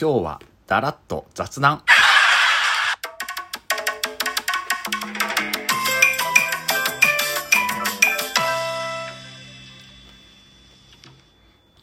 [0.00, 1.82] 今日はだらっと雑談。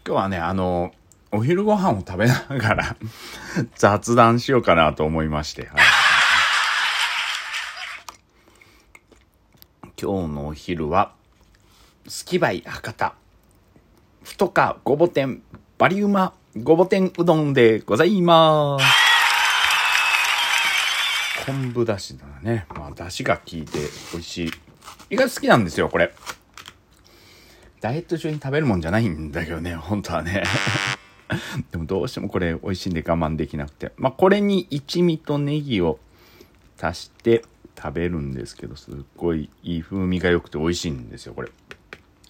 [0.07, 0.93] 今日はね、あの、
[1.33, 2.95] お昼ご飯を食べながら
[3.75, 5.67] 雑談しようかなと思いまして。
[5.67, 5.81] はい、
[10.01, 11.11] 今日のお昼は、
[12.07, 13.13] スキバイ博多、
[14.23, 15.43] 太かごぼ天、
[15.77, 18.85] バリウマごぼ天うどんでございます。
[21.45, 22.65] 昆布だしだね。
[22.69, 23.77] まあ、だしが効いて
[24.13, 24.51] 美味しい。
[25.09, 26.13] 意外と好きなんですよ、これ。
[27.81, 30.43] ダイエット中に食べるもんじゃないんだけどね、本当はね。
[31.71, 33.91] でもどうしてもこれ美味しいんで我慢できなくて。
[33.97, 35.99] まあ、これに一味とネギを
[36.81, 37.43] 足して
[37.77, 41.49] 食べるんですけど、すっごいいい風味が良くて美味しいんですよ、これ。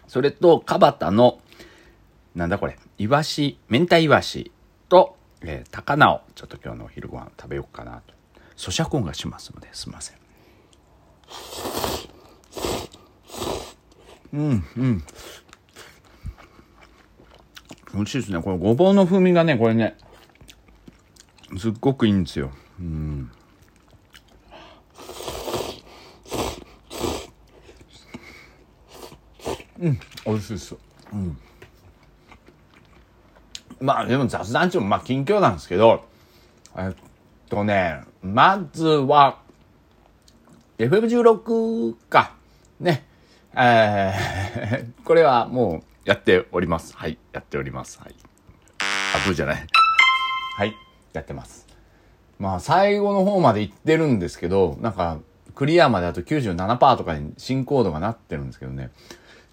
[0.08, 1.40] それと、カバタの、
[2.34, 4.52] なんだこれ、イワシ、明太イワシ
[4.88, 8.14] と、えー、高菜をちょっと今日のお昼ご飯食べようかなと。
[8.56, 10.18] 咀嚼音がしますので、すいません。
[14.34, 15.04] うん、うん。
[17.94, 18.42] 美味しいですね。
[18.42, 19.98] これごぼうの風味がね、これね、
[21.58, 22.52] すっごくいいんですよ。
[22.80, 23.32] うん。
[29.80, 30.76] うん、美味しいです。
[31.12, 31.38] うん。
[33.80, 36.06] まあでも雑談中もまあ近況なんですけど、
[36.78, 36.96] えっ
[37.50, 39.40] とね、まずは、
[40.78, 42.34] FM16 か。
[42.80, 43.06] ね。
[43.56, 46.96] えー、 これはもうやっております。
[46.96, 47.18] はい。
[47.32, 48.00] やっております。
[48.00, 48.16] はい。
[49.16, 49.68] あ、ブーじゃない。
[50.58, 50.76] はい。
[51.14, 51.68] やってます。
[52.40, 55.20] まあ最後の方まで行ってるんですけど、なんか、
[55.54, 58.90] クリアまであと97%とかに進行度がなってるんですけどね。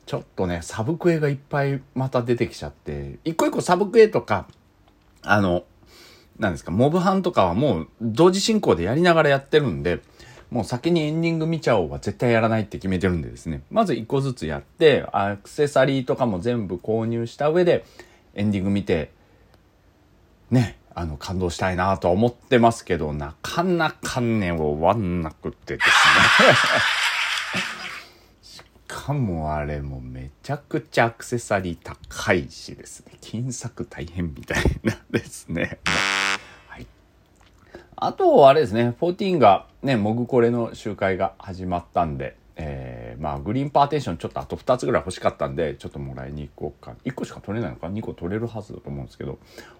[0.06, 4.48] ちょっとね、サブクエがいっぱいまた出てきちゃって、一個一個サブクエとか、
[5.22, 5.64] あの、
[6.38, 10.00] なんですか、モブハンとかはもう同時進行でやりながらやってるんで、
[10.50, 13.62] もう先にエンディング見ちゃおうは絶対やらないって決めてるんでですね。
[13.70, 17.84] まず一個ずつやって、アクセサリーとかも全部購入した上で、
[18.34, 19.12] エンディング見て、
[20.50, 25.92] ね、あの、感動したいなとは思ってますけど、なかなかね、終わんなくてですね。
[29.12, 35.78] もあれもめちゃくちゃアクセサリー高いしですね、金策大変みたいなですね。
[36.68, 36.86] はい。
[37.96, 46.94] あと、あれですね、14がね、モグコレの集会が始まったんで、えー、まあ、グリーンパーテーションちょっとあと2つぐらい欲しかったんで、ちょっともらいに行こうか。
[47.04, 49.38] 1個しか取れないのか ?2 個取れるはずだと思うんですけど、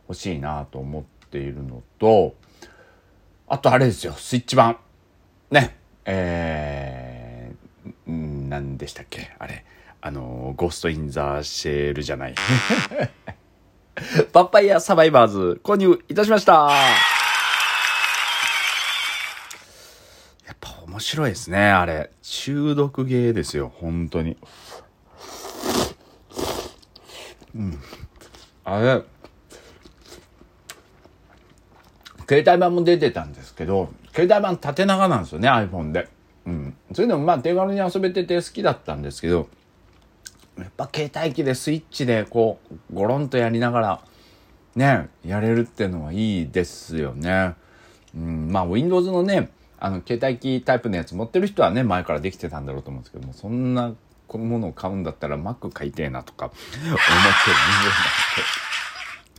[0.08, 2.34] 欲しいなと思っているのと、
[3.46, 4.78] あとあれですよ、スイッチ版。
[5.50, 5.76] ね、
[6.06, 7.01] えー、
[8.52, 9.34] 何でしたっけ？
[9.38, 9.64] あれ。
[10.02, 12.34] あの、ゴースト・イン・ザ・シェールじゃない。
[14.32, 16.52] パパイヤ・サバイバーズ購入いたしました
[20.46, 22.10] やっぱ面白いですね、あれ。
[22.20, 24.36] 中毒ゲーですよ、本当に。
[27.54, 27.82] うん。
[28.64, 29.02] あれ、
[32.28, 36.08] 携帯版も出てたんですけど、携帯版縦長なんですよね、iPhone で。
[36.46, 36.76] うん。
[36.92, 39.48] それでもまあ手軽に遊べてて好きだったんですけど、
[40.58, 44.00] やっぱ携帯機でスイッチでこう、ゴロンとやりながら、
[44.76, 47.54] ね、やれるっていうのはいいですよね。
[48.14, 53.94] うん、まあ Windows のね、あの、携帯機タイプのやつ持ってる人はね、前からできてたんだろうと思うんですけども、そんな
[54.28, 56.94] このものを買うんだったら Mac 買いてえなとか思ってる人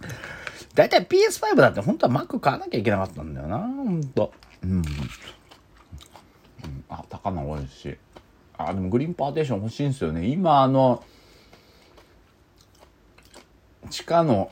[0.04, 0.34] 間なんで。
[0.76, 4.34] だいたい PS5 だって本当は Mac 買わなきゃいけなかったんだよな、本当
[4.64, 4.84] うん。
[6.90, 7.98] あ、高菜美味しい。
[8.58, 10.28] あ、でもグリーンパーテーション欲しいんですよね。
[10.28, 11.04] 今あの、
[13.90, 14.52] 地下の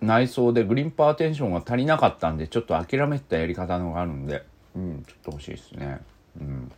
[0.00, 6.00] 内装でグリーンパーテーションが足りなかったんで、ちょっと諦めたやり方のがあるんで、うん、ちょっと欲しいですね。
[6.40, 6.72] うん。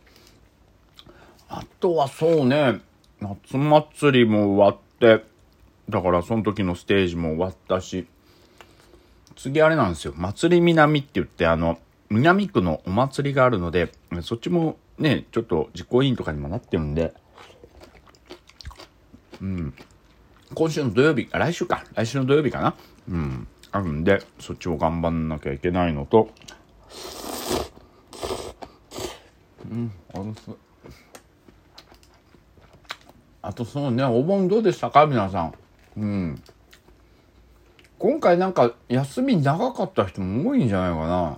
[1.49, 2.79] あとはそうね、
[3.19, 5.25] 夏祭りも終わって、
[5.89, 8.07] だからその時のステージも終わったし、
[9.35, 10.13] 次あれなんですよ。
[10.15, 11.79] 祭り南って言って、あの、
[12.09, 13.91] 南区のお祭りがあるので、
[14.21, 17.13] そっちもね、ちょっと実行委員とかにもなってるんで、
[19.41, 19.73] うん。
[20.53, 21.83] 今週の土曜日、来週か。
[21.93, 22.75] 来週の土曜日かな。
[23.09, 23.47] うん。
[23.71, 26.29] あるんで、そっちを頑張んなきゃいけないのと、
[29.69, 30.33] うん、あの
[33.43, 35.05] あとそのね、お盆どうでしたか？
[35.05, 35.53] 皆さん。
[35.97, 36.41] うん。
[37.99, 41.37] 今回なんか休み長かった人も多いんじゃないかな。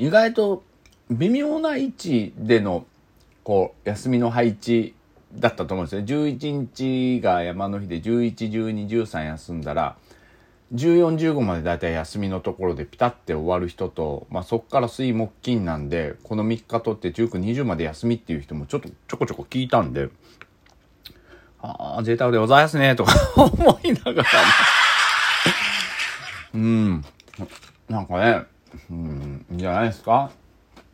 [0.00, 0.62] 意外と
[1.10, 2.86] 微妙な位置での
[3.44, 4.94] こう休みの配置
[5.34, 6.04] だったと思うんですね。
[6.04, 9.96] 11日が山の日で111213休んだら
[10.74, 20.08] 1415までだいたい休みのところでピタッて終わる人と、まあ、そこから水木金なんでこの3日とって1920まで休みっていう人もちょっとちょこちょこ聞いたんで
[21.60, 24.28] ああ贅沢でございますねとか 思いながらね
[26.54, 27.04] うん。
[27.90, 28.44] なんかね
[28.90, 29.46] うん。
[29.52, 30.30] じゃないですか？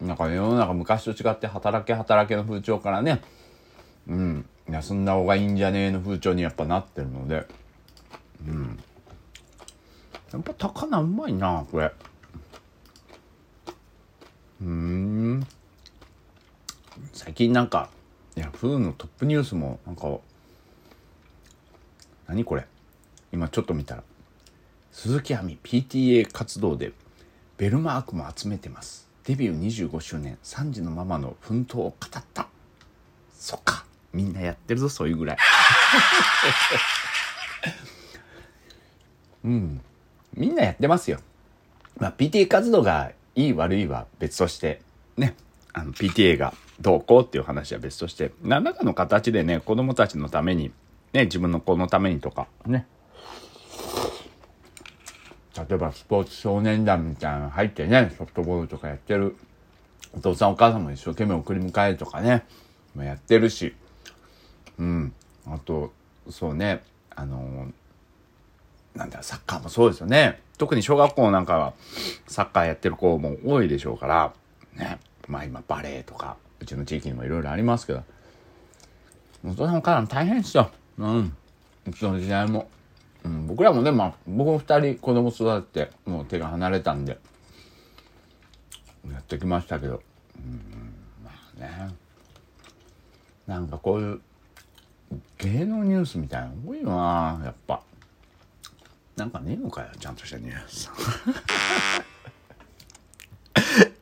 [0.00, 3.22] なんか世の中昔と違って働け働けの風潮からね。
[4.08, 4.46] うん。
[4.68, 7.46] 休んだ方がいいんじゃねえの風潮にやっぱなってるので。
[8.46, 8.78] うん。
[10.32, 11.92] やっぱ高菜うまいなこれ。
[14.60, 15.46] うん。
[17.12, 17.90] 最近なんか
[18.36, 20.18] いやフーのトップニュースもなんか
[22.26, 22.66] 何これ？
[23.32, 24.02] 今ちょっと見たら。
[24.92, 26.92] 鈴木亜美 PTA 活動で
[27.58, 32.48] ベルマークも集めてますデビュー25周年3児のママの奮闘を語った
[33.36, 35.36] そっかみんなやってるぞそういうぐらい
[39.44, 39.80] うん
[40.36, 41.18] みんなやってますよ。
[41.98, 44.82] まあ、PTA 活動がいい悪いは別として、
[45.16, 45.34] ね、
[45.72, 50.72] あの PTA がどうこうっていう話は別として、何らかの形でね、子供たちのために、
[51.14, 52.86] ね、自分の子のためにとか、ね。
[55.56, 59.36] 例えばスポーツ少年団みたいなの入ってね、ソフトボールとかやってる
[60.16, 62.44] お父さんお母さんも一生懸命送り迎えとかね、
[62.96, 63.74] やってるし、
[64.78, 65.12] うん。
[65.46, 65.92] あと、
[66.30, 66.82] そうね、
[67.14, 67.72] あのー
[68.96, 70.40] なんだサッカーもそうですよね。
[70.56, 71.74] 特に小学校なんかは
[72.26, 74.32] サッカーやってる子も多いでしょうから、
[74.74, 74.98] ね。
[75.28, 78.02] まあ今バレーとか、うちの地域にもいろいろありますけど、
[79.44, 80.70] お父さんお母さん大変ですよ。
[80.98, 81.36] うん。
[81.86, 82.70] うちの時代も。
[83.26, 87.18] うん、僕らもね、まあ、僕も二人子供育てて、もう手が離れたんで、
[89.10, 90.00] やってきましたけど、
[90.38, 90.94] うん、
[91.24, 91.94] まあね。
[93.48, 94.20] なんかこういう
[95.38, 97.80] 芸能ニュースみたいなの多いなやっぱ。
[99.16, 100.90] なんかねえのかよちゃんとしたニュース。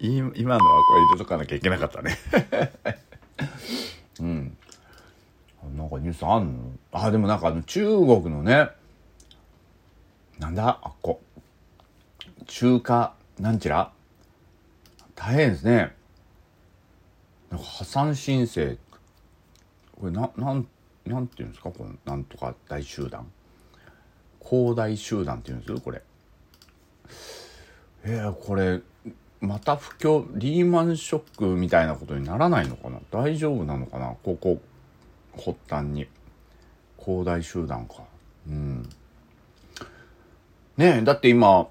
[0.01, 2.19] 今のはこれ入れとかなきゃいけなかったね。
[4.21, 4.57] うん。
[5.77, 6.73] なんかニュースあんの？
[6.93, 8.69] あでもなんかあの中国のね
[10.39, 11.21] なんだあっこ。
[12.47, 13.93] 中華なんちら？
[15.15, 15.95] 大変ですね。
[17.51, 18.77] なんか破産申請。
[19.99, 20.67] これななん
[21.07, 21.71] なんていうんですか？
[21.71, 23.27] このなんとか大集団。
[24.41, 26.03] 恒大集団っていうんですこれ。
[28.03, 28.81] えー、これ
[29.41, 32.99] また不況リーマンショックみたいなことにならないのかな？
[33.11, 34.15] 大丈夫なのかな？
[34.23, 34.61] ここ
[35.37, 36.07] 発端に。
[36.99, 38.03] 恒大集団か。
[38.49, 38.89] うん。
[40.77, 41.69] ねえだって今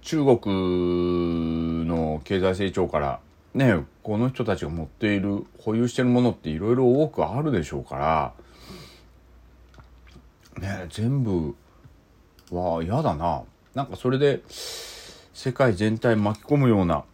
[0.00, 3.20] 中国の経済成長から
[3.54, 8.34] ねこの人たちが持っている保有してるものっていろいろ多くあるでしょうか
[10.58, 11.56] らね全部
[12.50, 13.42] は嫌だな。
[13.74, 17.04] なんかそれで世界全体巻き込むような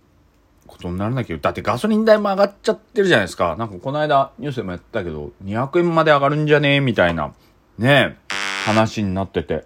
[0.66, 1.38] ことにならなきゃ。
[1.38, 3.56] だってガソリン代も上がっちゃってるじゃないですか。
[3.56, 6.80] なんかこの間ニュースでもやったけど200円まで上がるんじゃねえ？
[6.80, 7.32] みたいな
[7.78, 8.18] ね
[8.66, 9.64] 話になってて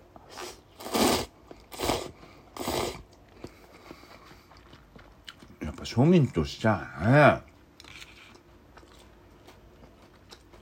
[5.60, 7.42] やっぱ庶民としちゃ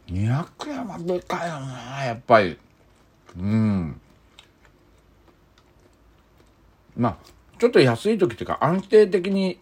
[0.08, 0.12] ね。
[0.12, 2.58] 200円はでかいよなやっぱり。
[3.38, 4.00] うん。
[6.96, 7.16] まあ
[7.58, 9.58] ちょっと安い時っていうか安定的に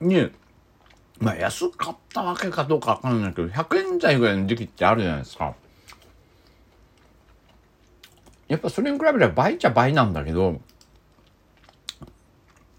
[0.00, 0.32] ね
[1.18, 5.54] まあ安かったわけかどうかわかんないけど100円台ぐらいの時期ってあるじゃないですか。
[8.48, 10.60] やっぱそれに比べれば倍っちゃ倍なんだけど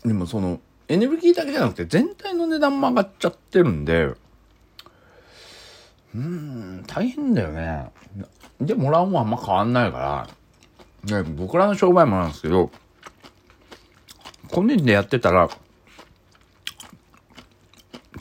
[0.03, 0.59] でもその
[0.89, 4.05] エネルギーだけじゃなくて全体の値段も上がっちゃってるんで。
[4.05, 7.91] うーん大変だよね。
[8.59, 10.27] でもらうもあんま変わんないか
[11.07, 12.71] ら、ね、僕らの商売もなんですけど、
[14.49, 15.47] 個人でやってたら、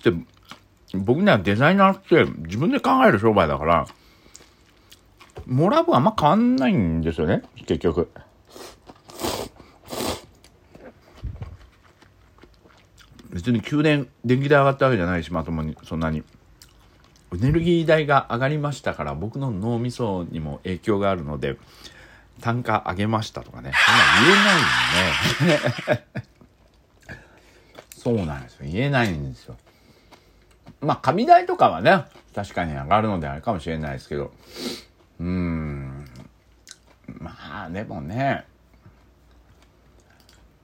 [0.04, 0.12] で
[0.94, 3.86] 僕にはデザイナーって自分で考える商売だから、
[5.46, 8.10] もらう分あんま変わんないんですよね、結局。
[13.48, 16.22] 別に急電、電気代上がったわけじゃないし、まともに、そんなに。
[17.32, 21.58] エネルギー代が上がりましたから僕の脳みそにも影響があるので
[22.40, 23.72] 単価上げましたとかね。
[23.74, 25.94] そんな言えないんで。
[25.96, 26.06] ね
[27.94, 28.66] そうなんですよ。
[28.66, 29.58] 言えないんですよ。
[30.80, 34.32] まあ紙代とかはね確かに上がるのであれかもしれないですけど。
[35.20, 36.06] うーん。
[37.18, 38.46] まあでもね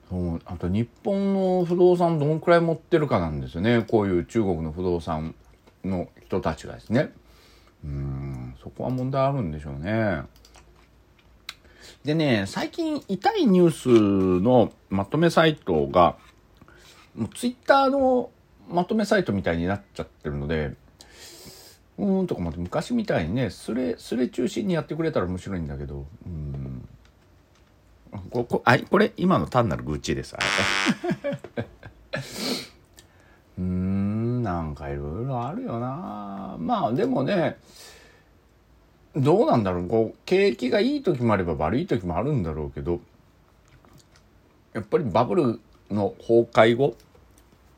[0.09, 5.35] そうあと日本の不動産どのくらい持ってるかなんですよねこういう中国の不動産
[5.83, 7.11] の人たちがですね
[7.83, 10.23] うんそこは問題あるんでしょうね
[12.05, 16.17] でね、最近痛いニュースのまとめサイトが、
[17.15, 18.29] もうツイッターの
[18.69, 20.75] まとめサイトみたいになっちゃってるので、
[21.97, 26.74] うーんとかまで昔みたいにね、スレ、スレ中心にやってくれたら面白いんだけど、うん。
[28.29, 30.35] ここあこれ今の単なる愚痴です。
[30.35, 31.65] あれ。
[33.57, 36.55] うんなんかいろいろあるよな。
[36.59, 37.57] まあでもね
[39.15, 39.87] どうなんだろう。
[39.87, 42.99] こう景気がいい時もあれば悪い時もあるんだろうけど
[44.73, 46.97] やっぱりバブルの崩壊後、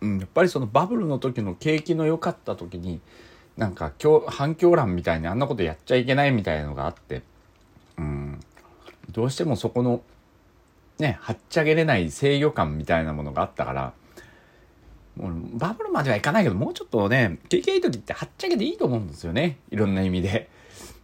[0.01, 2.99] うん、やっぱりそのバブルの時の景気の良かった時に
[3.55, 3.91] なんか
[4.27, 7.21] 反響欄みたいにあんなことやっちゃいけないみたいのがあって、
[7.97, 8.39] うん、
[9.11, 10.01] どうしてもそこの
[10.99, 13.93] ねはっちゃげれない制御感みたいなものがあったから
[15.15, 19.57] もうバブルまではいかないけどもうちょっとね景気がいい時ってはっちゃけていいと思うんですよね。
[19.71, 20.49] いろんな意味で。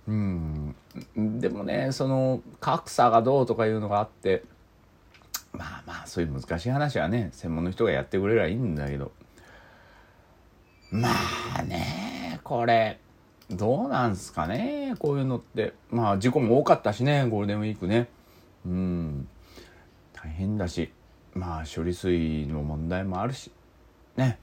[0.08, 0.76] うん、
[1.16, 4.44] でもねその格差がどうとかいうのがあって
[5.54, 9.12] まあまあそういう難しい話はね専門の人がやってくれればいいんだけど。
[10.92, 11.10] ま
[11.58, 13.00] あねこれ
[13.50, 15.74] どうなんすかねこういうのって。
[15.90, 18.08] まあ事故も多かったしねゴールデンウィークね。
[18.66, 19.28] うん。
[20.24, 20.92] 大変だし
[21.34, 23.52] まあ処理水の問題もあるし
[24.16, 24.40] ね。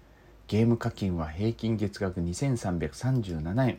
[0.48, 3.78] ゲーム課金は平均月額2337円。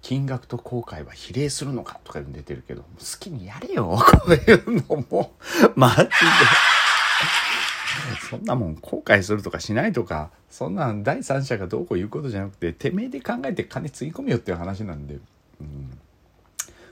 [0.00, 5.32] 金額と後悔は比例するのかとか出てるけど好きにやれよ こういうのも。
[5.76, 6.08] マジで。
[8.30, 15.18] そんなもん後悔するとかしないとかそんなん第三者がどうこう言うことじゃなくててめえで考えて金つぎ込みよっていう話なんで、
[15.60, 15.98] うん、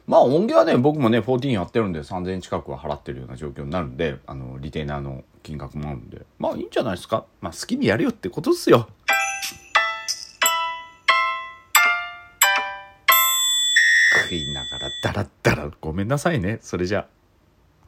[0.07, 6.23] まあ音源はね僕もね14やってるんで3000円近くは払ってるような状況になるんであのリテイナーの金額もあるんで。
[6.39, 7.25] まあいいんじゃないですか。
[7.41, 8.89] まあ好きにやるよってことっすよ。
[14.25, 16.59] 食いながらダラッダラごめんなさいね。
[16.61, 17.16] それじゃあ。